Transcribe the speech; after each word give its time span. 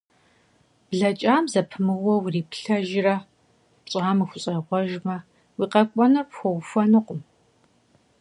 БлэкӀам 0.89 1.43
зэпымыууэ 1.51 2.13
уриплъэжрэ, 2.23 3.15
пщӀам 3.83 4.17
ухущӀегъуэжмэ, 4.23 5.17
уи 5.57 5.65
къэкӀуэнур 5.71 6.25
пхуэухуэнукъым. 6.29 7.21